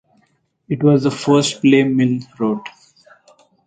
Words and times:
It 0.67 0.81
was 0.81 1.03
the 1.03 1.11
first 1.11 1.61
play 1.61 1.83
Milne 1.83 2.25
wrote. 2.39 2.67